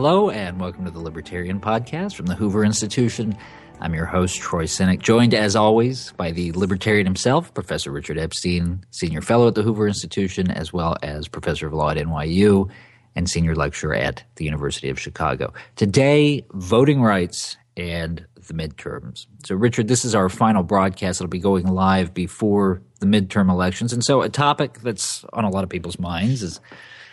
[0.00, 3.36] Hello, and welcome to the Libertarian Podcast from the Hoover Institution.
[3.80, 8.84] I'm your host, Troy Senik, joined as always by the Libertarian himself, Professor Richard Epstein,
[8.92, 12.70] Senior Fellow at the Hoover Institution, as well as Professor of Law at NYU
[13.16, 15.52] and Senior Lecturer at the University of Chicago.
[15.74, 19.26] Today, voting rights and the midterms.
[19.44, 21.20] So, Richard, this is our final broadcast.
[21.20, 23.92] It'll be going live before the midterm elections.
[23.92, 26.60] And so, a topic that's on a lot of people's minds is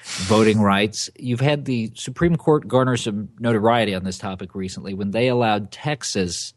[0.05, 1.09] voting rights.
[1.17, 5.71] You've had the Supreme Court garner some notoriety on this topic recently when they allowed
[5.71, 6.53] Texas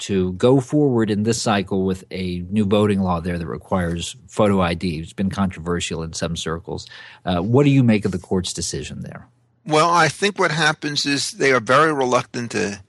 [0.00, 4.60] to go forward in this cycle with a new voting law there that requires photo
[4.60, 5.00] ID.
[5.00, 6.86] It's been controversial in some circles.
[7.24, 9.28] Uh, what do you make of the court's decision there?
[9.66, 12.82] Well, I think what happens is they are very reluctant to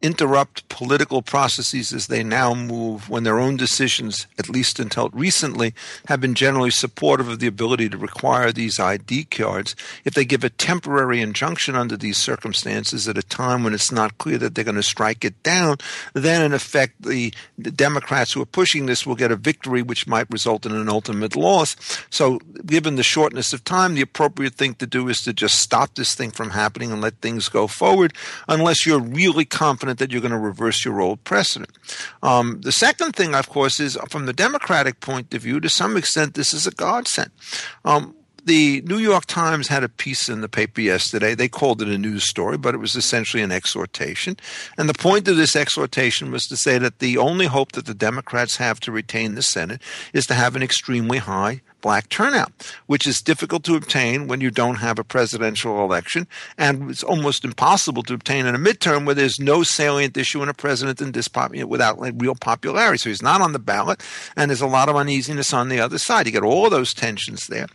[0.00, 5.74] interrupt political processes as they now move when their own decisions, at least until recently,
[6.06, 9.74] have been generally supportive of the ability to require these ID cards.
[10.04, 14.18] If they give a temporary injunction under these circumstances at a time when it's not
[14.18, 15.78] clear that they're going to strike it down,
[16.12, 20.06] then in effect the, the Democrats who are pushing this will get a victory which
[20.06, 21.74] might result in an ultimate loss.
[22.08, 25.96] So given the shortness of time, the appropriate thing to do is to just stop
[25.96, 28.12] this thing from happening and let things go forward
[28.46, 31.70] unless you're really confident confident that you're going to reverse your old precedent.
[32.22, 35.96] Um, the second thing, of course, is from the Democratic point of view, to some
[35.96, 37.30] extent, this is a godsend.
[37.84, 41.34] Um, the New York Times had a piece in the paper yesterday.
[41.34, 44.36] They called it a news story, but it was essentially an exhortation.
[44.78, 47.94] And the point of this exhortation was to say that the only hope that the
[47.94, 52.52] Democrats have to retain the Senate is to have an extremely high black turnout,
[52.86, 56.26] which is difficult to obtain when you don't have a presidential election,
[56.56, 60.48] and it's almost impossible to obtain in a midterm where there's no salient issue in
[60.48, 61.12] a president in
[61.68, 62.98] without like, real popularity.
[62.98, 64.02] So he's not on the ballot,
[64.36, 66.26] and there's a lot of uneasiness on the other side.
[66.26, 67.66] You get all those tensions there.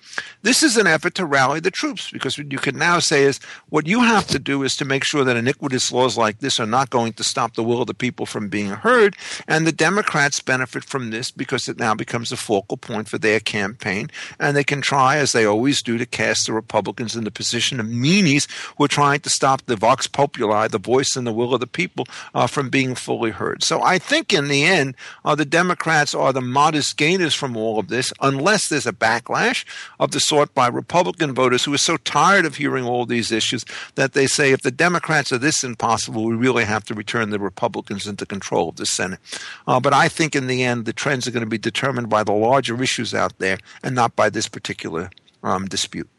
[0.42, 3.40] This is an effort to rally the troops because what you can now say is
[3.70, 6.66] what you have to do is to make sure that iniquitous laws like this are
[6.66, 9.16] not going to stop the will of the people from being heard,
[9.48, 13.40] and the Democrats benefit from this because it now becomes a focal point for their
[13.40, 14.10] campaign campaign,
[14.40, 17.80] and they can try, as they always do, to cast the Republicans in the position
[17.80, 21.54] of meanies who are trying to stop the vox populi, the voice and the will
[21.54, 23.64] of the people, uh, from being fully heard.
[23.64, 24.96] So I think in the end,
[25.26, 29.66] uh, the Democrats are the modest gainers from all of this, unless there's a backlash
[30.00, 33.66] of the sort by Republican voters who are so tired of hearing all these issues
[33.96, 37.40] that they say if the Democrats are this impossible, we really have to return the
[37.40, 39.20] Republicans into control of the Senate.
[39.68, 42.24] Uh, but I think in the end, the trends are going to be determined by
[42.24, 45.10] the larger issues out there and not by this particular
[45.44, 46.10] um, dispute.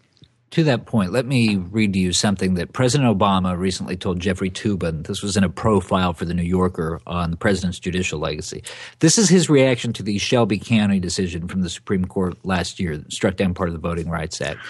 [0.50, 4.50] To that point, let me read to you something that President Obama recently told Jeffrey
[4.50, 5.04] Toobin.
[5.04, 8.62] This was in a profile for the New Yorker on the president's judicial legacy.
[9.00, 12.96] This is his reaction to the Shelby County decision from the Supreme Court last year
[12.96, 14.60] that struck down part of the Voting Rights Act.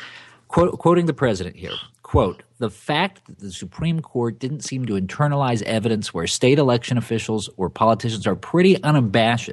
[0.48, 5.60] Quoting the president here, quote, the fact that the Supreme Court didn't seem to internalize
[5.62, 9.50] evidence where state election officials or politicians are pretty unabashed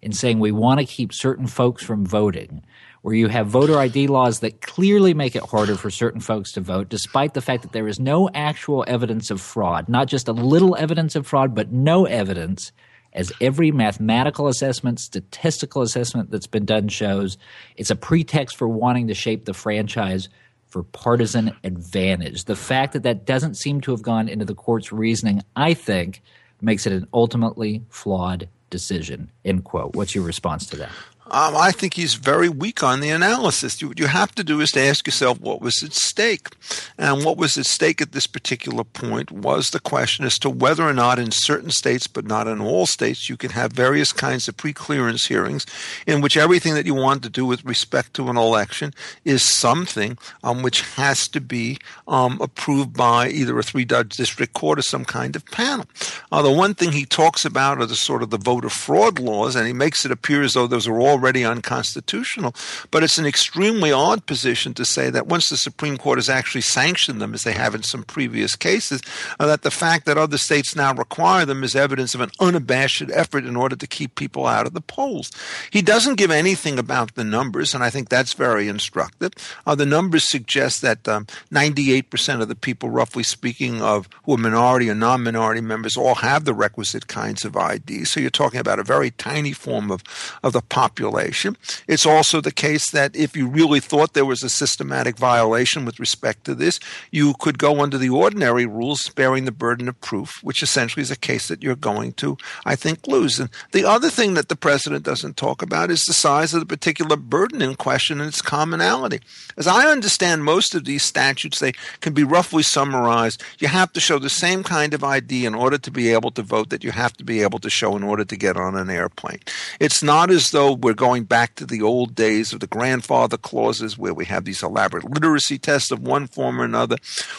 [0.00, 2.64] in saying we want to keep certain folks from voting,
[3.02, 6.60] where you have voter ID laws that clearly make it harder for certain folks to
[6.60, 10.32] vote, despite the fact that there is no actual evidence of fraud, not just a
[10.32, 12.72] little evidence of fraud, but no evidence,
[13.12, 17.38] as every mathematical assessment, statistical assessment that's been done shows,
[17.76, 20.28] it's a pretext for wanting to shape the franchise
[20.68, 22.44] for partisan advantage.
[22.44, 26.22] The fact that that doesn't seem to have gone into the court's reasoning, I think,
[26.60, 29.30] makes it an ultimately flawed decision.
[29.44, 29.94] End quote.
[29.94, 30.92] What's your response to that?
[31.30, 33.82] Um, I think he's very weak on the analysis.
[33.82, 36.48] What you have to do is to ask yourself what was at stake.
[36.96, 40.84] And what was at stake at this particular point was the question as to whether
[40.84, 44.48] or not in certain states, but not in all states, you can have various kinds
[44.48, 45.66] of pre-clearance hearings
[46.06, 50.16] in which everything that you want to do with respect to an election is something
[50.42, 55.04] um, which has to be um, approved by either a three-judge district court or some
[55.04, 55.84] kind of panel.
[56.32, 59.54] Uh, the one thing he talks about are the sort of the voter fraud laws,
[59.54, 62.54] and he makes it appear as though those are all already unconstitutional.
[62.90, 66.60] But it's an extremely odd position to say that once the Supreme Court has actually
[66.60, 69.02] sanctioned them, as they have in some previous cases,
[69.40, 73.10] uh, that the fact that other states now require them is evidence of an unabashed
[73.12, 75.30] effort in order to keep people out of the polls.
[75.70, 79.32] He doesn't give anything about the numbers, and I think that's very instructive.
[79.66, 84.38] Uh, the numbers suggest that um, 98% of the people, roughly speaking, of who are
[84.38, 88.10] minority or non-minority members all have the requisite kinds of IDs.
[88.10, 90.02] So you're talking about a very tiny form of,
[90.42, 91.56] of the population manipulation.
[91.86, 96.00] It's also the case that if you really thought there was a systematic violation with
[96.00, 96.78] respect to this,
[97.10, 101.10] you could go under the ordinary rules bearing the burden of proof, which essentially is
[101.10, 103.40] a case that you're going to, I think, lose.
[103.40, 106.66] And the other thing that the president doesn't talk about is the size of the
[106.66, 109.20] particular burden in question and its commonality.
[109.56, 113.42] As I understand most of these statutes, they can be roughly summarized.
[113.58, 116.42] You have to show the same kind of ID in order to be able to
[116.42, 118.90] vote that you have to be able to show in order to get on an
[118.90, 119.40] airplane.
[119.80, 123.96] It's not as though we're going back to the old days of the grandfather clauses
[123.96, 126.96] where we have these elaborate literacy tests of one form or another,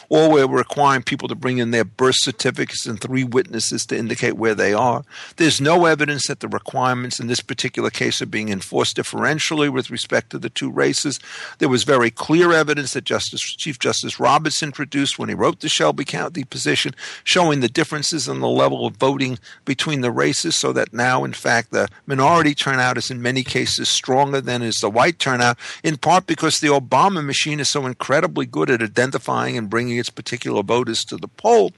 [0.08, 3.98] or where we're requiring people to bring in their birth certificates and three witnesses to
[3.98, 5.04] indicate where they are.
[5.36, 9.92] There's no evidence that the requirements in this particular case are being enforced differentially with
[9.92, 11.20] respect to the two races.
[11.58, 15.68] There was very clear evidence that Justice, Chief Justice Roberts introduced when he wrote the
[15.68, 16.96] Shelby County position,
[17.26, 21.34] showing the differences in the level of voting between the races, so that now, in
[21.34, 25.98] fact, the minority turnout is in many cases stronger than is the white turnout, in
[25.98, 30.64] part because the Obama machine is so incredibly good at identifying and bringing its particular
[30.64, 31.72] voters to the poll.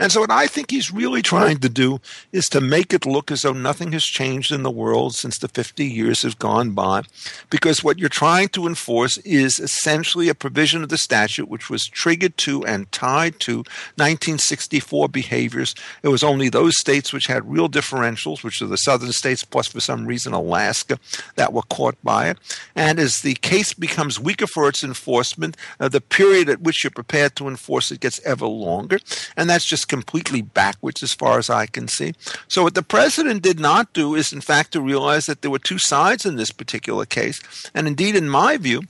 [0.00, 2.00] And so, what I think he's really trying to do
[2.32, 5.48] is to make it look as though nothing has changed in the world since the
[5.48, 7.02] 50 years have gone by,
[7.50, 11.86] because what you're trying to enforce is essentially a provision of the statute which was
[11.86, 13.58] triggered to and tied to
[13.96, 15.74] 1964 behaviors.
[16.02, 19.66] It was only those states which had real differentials, which are the southern states, plus
[19.68, 20.97] for some reason Alaska,
[21.36, 22.38] that were caught by it.
[22.74, 26.90] And as the case becomes weaker for its enforcement, uh, the period at which you're
[26.90, 28.98] prepared to enforce it gets ever longer.
[29.36, 32.14] And that's just completely backwards as far as I can see.
[32.48, 35.58] So, what the president did not do is, in fact, to realize that there were
[35.58, 37.40] two sides in this particular case.
[37.74, 38.82] And indeed, in my view,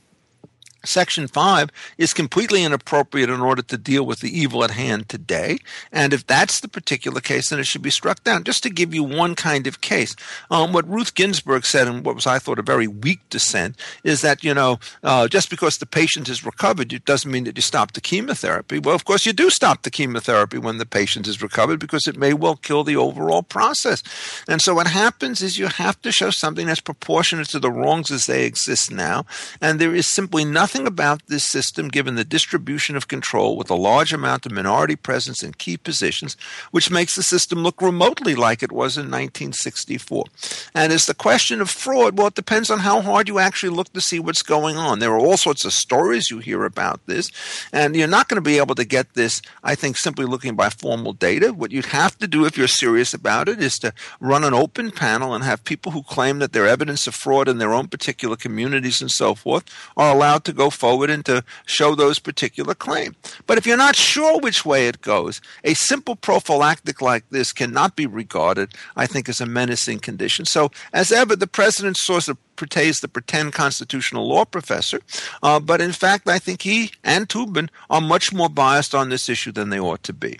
[0.84, 5.58] Section 5 is completely inappropriate in order to deal with the evil at hand today.
[5.90, 8.44] And if that's the particular case, then it should be struck down.
[8.44, 10.14] Just to give you one kind of case,
[10.50, 14.20] um, what Ruth Ginsburg said in what was, I thought, a very weak dissent is
[14.22, 17.62] that, you know, uh, just because the patient is recovered, it doesn't mean that you
[17.62, 18.78] stop the chemotherapy.
[18.78, 22.16] Well, of course, you do stop the chemotherapy when the patient is recovered because it
[22.16, 24.02] may well kill the overall process.
[24.46, 28.12] And so what happens is you have to show something that's proportionate to the wrongs
[28.12, 29.26] as they exist now.
[29.60, 33.70] And there is simply nothing nothing about this system, given the distribution of control with
[33.70, 36.36] a large amount of minority presence in key positions,
[36.72, 40.26] which makes the system look remotely like it was in 1964.
[40.74, 43.90] And as the question of fraud, well, it depends on how hard you actually look
[43.94, 44.98] to see what's going on.
[44.98, 47.30] There are all sorts of stories you hear about this,
[47.72, 50.68] and you're not going to be able to get this, I think, simply looking by
[50.68, 51.54] formal data.
[51.54, 54.90] What you'd have to do if you're serious about it is to run an open
[54.90, 58.36] panel and have people who claim that they're evidence of fraud in their own particular
[58.36, 59.64] communities and so forth
[59.96, 63.16] are allowed to go forward and to show those particular claims.
[63.46, 67.96] But if you're not sure which way it goes, a simple prophylactic like this cannot
[67.96, 70.44] be regarded, I think, as a menacing condition.
[70.44, 75.00] So, as ever, the president's source of portrays the pretend constitutional law professor,
[75.44, 79.28] uh, but in fact, I think he and Toobin are much more biased on this
[79.28, 80.38] issue than they ought to be.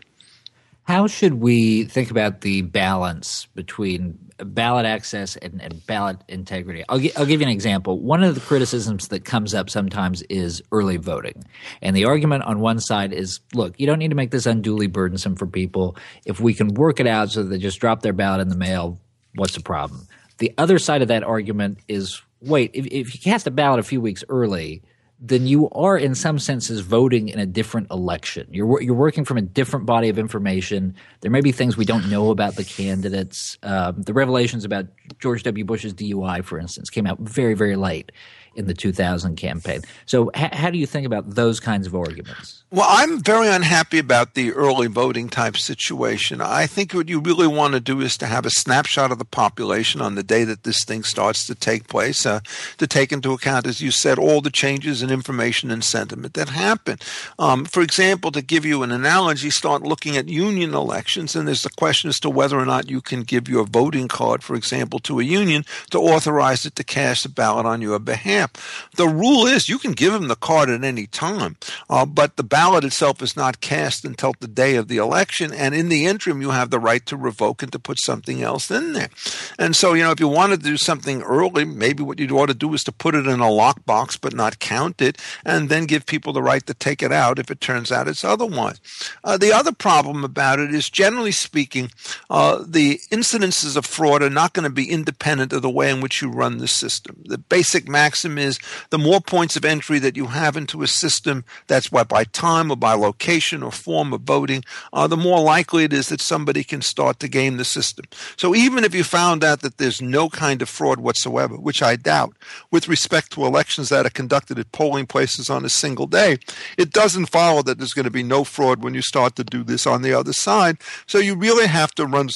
[0.89, 6.83] How should we think about the balance between ballot access and, and ballot integrity?
[6.89, 8.01] I'll, gi- I'll give you an example.
[8.01, 11.45] One of the criticisms that comes up sometimes is early voting.
[11.83, 14.87] And the argument on one side is look, you don't need to make this unduly
[14.87, 15.95] burdensome for people.
[16.25, 18.99] If we can work it out so they just drop their ballot in the mail,
[19.35, 20.09] what's the problem?
[20.39, 23.83] The other side of that argument is wait, if, if you cast a ballot a
[23.83, 24.81] few weeks early,
[25.21, 28.47] then you are in some senses voting in a different election.
[28.51, 30.95] You're you're working from a different body of information.
[31.21, 33.59] There may be things we don't know about the candidates.
[33.63, 34.87] Um, the revelations about
[35.19, 35.65] George W.
[35.65, 38.13] Bush's DUI, for instance, came out very very late
[38.59, 39.83] in the 2000 campaign.
[40.05, 42.65] So, h- how do you think about those kinds of arguments?
[42.71, 46.43] Well, I'm very unhappy about the early voting type situation.
[46.43, 49.25] I think what you really want to do is to have a snapshot of the
[49.25, 52.41] population on the day that this thing starts to take place, uh,
[52.77, 56.51] to take into account, as you said, all the changes in information and sentiment that
[56.51, 56.99] happen.
[57.39, 61.63] Um, for example, to give you an analogy, start looking at union elections, and there's
[61.63, 64.99] the question as to whether or not you can give your voting card, for example,
[65.01, 68.48] to a union to authorize it to cast a ballot on your behalf.
[68.97, 71.57] The rule is you can give them the card at any time,
[71.89, 75.53] uh, but the ballot itself is not cast until the day of the election.
[75.53, 78.71] And in the interim, you have the right to revoke and to put something else
[78.71, 79.11] in there.
[79.59, 82.47] And so, you know, if you want to do something early, maybe what you ought
[82.47, 85.87] to do is to put it in a lockbox but not count it, and then
[85.87, 88.81] give people the right to take it out if it turns out it's otherwise.
[89.25, 91.91] Uh, the other problem about it is, generally speaking,
[92.29, 96.01] uh, the incidences of fraud are not going to be independent of the way in
[96.01, 97.23] which you run the system.
[97.25, 98.59] The basic maxim system is,
[98.91, 102.71] the more points of entry that you have into a system that's what by time
[102.71, 106.65] or by location or form of voting, uh, the more likely it is that somebody
[106.65, 108.05] can start to game the system.
[108.37, 111.97] So even if you found out that there's no kind of fraud whatsoever, which I
[111.97, 112.35] doubt,
[112.71, 116.39] with respect to elections that are conducted at polling places on a single day,
[116.77, 119.65] it doesn't follow that there's going to be no fraud when you start to do
[119.65, 120.77] this on the other side.
[121.07, 122.29] So you really have to run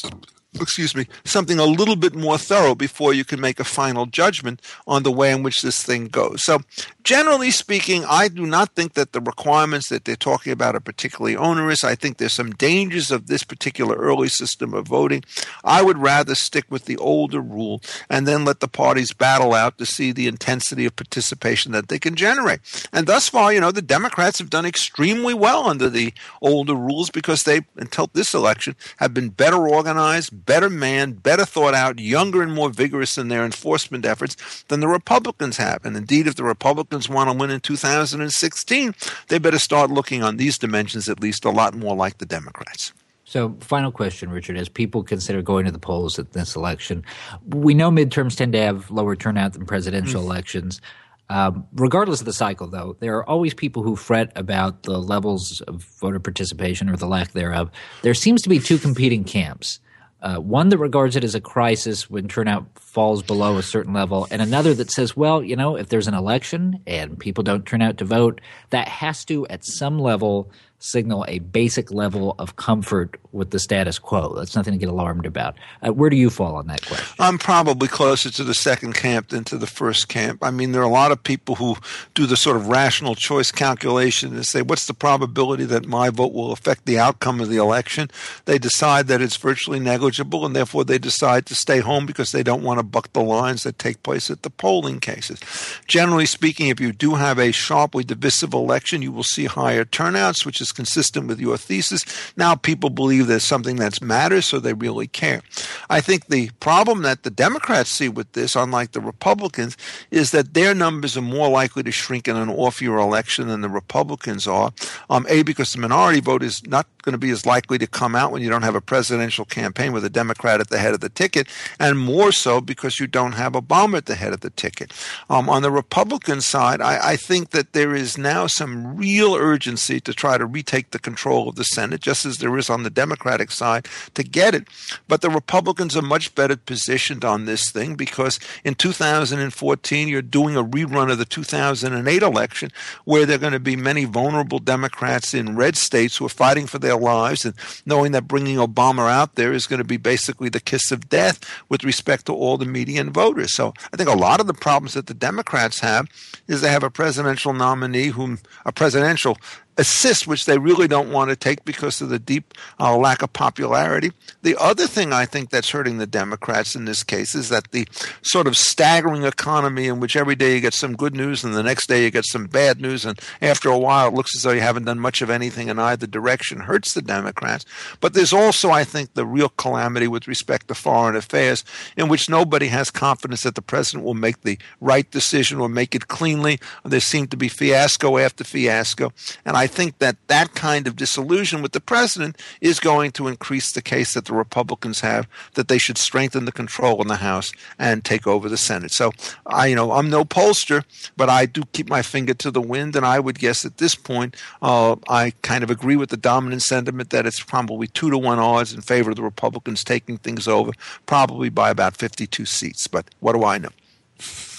[0.61, 4.61] excuse me, something a little bit more thorough before you can make a final judgment
[4.87, 6.45] on the way in which this thing goes.
[6.45, 6.61] So,
[7.03, 11.37] generally speaking, I do not think that the requirements that they're talking about are particularly
[11.37, 11.85] onerous.
[11.85, 15.25] I think there's some dangers of this particular early system of voting.
[15.65, 17.81] I would rather stick with the older rule
[18.11, 21.99] and then let the parties battle out to see the intensity of participation that they
[21.99, 22.61] can generate.
[22.93, 27.11] And thus far, you know, the Democrats have done extremely well under the older rules
[27.11, 32.43] because they, until this election, have been better organized better manned, better thought out, younger
[32.43, 35.85] and more vigorous in their enforcement efforts than the Republicans have.
[35.85, 38.95] And indeed, if the Republicans want to win in 2016,
[39.29, 42.93] they better start looking on these dimensions at least a lot more like the Democrats.
[43.25, 44.59] So, final question, Richard.
[44.59, 47.03] As people consider going to the polls at this election,
[47.47, 50.27] we know midterms tend to have lower turnout than presidential mm.
[50.27, 50.83] elections.
[51.31, 55.63] Um, regardless of the cycle, though, there are always people who fret about the levels
[55.63, 57.71] of voter participation or the lack thereof.
[58.03, 59.81] There seems to be two competing camps.
[60.23, 64.29] Uh, one that regards it as a crisis when turnout falls below a certain level,
[64.31, 67.83] and another that says, well, you know, if there's an election and people don't turn
[67.83, 70.49] out to vote, that has to, at some level,
[70.83, 74.35] signal a basic level of comfort with the status quo.
[74.35, 75.55] That's nothing to get alarmed about.
[75.81, 77.17] Uh, where do you fall on that question?
[77.19, 80.41] I'm probably closer to the second camp than to the first camp.
[80.43, 81.77] I mean, there are a lot of people who
[82.15, 86.33] do the sort of rational choice calculation and say, what's the probability that my vote
[86.33, 88.11] will affect the outcome of the election?
[88.47, 92.43] They decide that it's virtually negligible, and therefore they decide to stay home because they
[92.43, 95.41] don't want to buck the lines that take place at the polling cases.
[95.87, 100.45] Generally speaking, if you do have a sharply divisive election, you will see higher turnouts,
[100.45, 102.05] which is consistent with your thesis.
[102.37, 105.43] Now people believe there's something that matters, so they really care.
[105.91, 109.77] I think the problem that the Democrats see with this, unlike the Republicans,
[110.11, 113.69] is that their numbers are more likely to shrink in an off-year election than the
[113.69, 114.73] Republicans are.
[115.11, 118.15] Um, a because the minority vote is not going to be as likely to come
[118.15, 121.01] out when you don't have a presidential campaign with a Democrat at the head of
[121.01, 124.51] the ticket, and more so because you don't have Obama at the head of the
[124.51, 124.93] ticket.
[125.29, 130.01] Um, on the Republican side, I, I think that there is now some real urgency
[130.01, 132.91] to try to retake the control of the Senate, just as there is on the
[132.91, 134.69] Democratic side, to get it.
[135.09, 140.57] But the Republicans are much better positioned on this thing because in 2014, you're doing
[140.57, 142.71] a rerun of the 2008 election
[143.05, 146.67] where there are going to be many vulnerable Democrats in red states who are fighting
[146.67, 147.55] for their their lives and
[147.87, 151.41] knowing that bringing Obama out there is going to be basically the kiss of death
[151.69, 153.55] with respect to all the median voters.
[153.55, 156.07] So I think a lot of the problems that the Democrats have
[156.47, 159.39] is they have a presidential nominee whom a presidential
[159.79, 163.33] assist, which they really don't want to take because of the deep uh, lack of
[163.33, 164.13] popularity.
[164.43, 167.89] The other thing I think that's hurting the Democrats in this case is that the
[168.23, 171.63] sort of staggering economy in which every day you get some good news and the
[171.63, 174.53] next day you get some bad news, and after a while it looks as though
[174.53, 177.65] you haven't done much of anything in either direction hurts the Democrats.
[178.01, 181.65] But there's also, I think, the real calamity with respect to foreign affairs
[181.97, 185.95] in which nobody has confidence that the president will make the right decision or make
[185.95, 186.59] it cleanly.
[186.85, 189.13] There seem to be fiasco after fiasco.
[189.45, 193.73] And I think that that kind of disillusion with the president is going to increase
[193.73, 197.53] the case that the Republicans have that they should strengthen the control in the House
[197.79, 198.91] and take over the Senate.
[198.91, 199.13] So
[199.47, 200.85] I, you know, I'm no pollster,
[201.17, 203.95] but I do keep my finger to the wind, and I would guess at this
[203.95, 208.19] point, uh, I kind of agree with the dominant sentiment that it's probably two to
[208.19, 210.73] one odds in favor of the Republicans taking things over,
[211.07, 212.87] probably by about 52 seats.
[212.87, 213.71] But what do I know?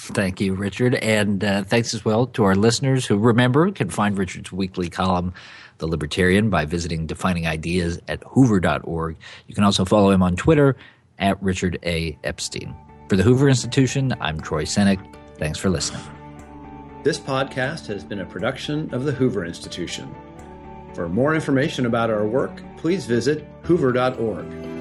[0.08, 0.96] Thank you, Richard.
[0.96, 5.34] And uh, thanks as well to our listeners who remember can find Richard's weekly column,
[5.78, 9.16] The Libertarian, by visiting Defining Ideas at hoover.org.
[9.48, 10.76] You can also follow him on Twitter
[11.20, 12.18] at Richard A.
[12.24, 12.76] Epstein.
[13.08, 15.00] For the Hoover Institution, I'm Troy Senik.
[15.38, 16.02] Thanks for listening.
[17.04, 20.14] This podcast has been a production of the Hoover Institution.
[20.94, 24.73] For more information about our work, please visit hoover.org.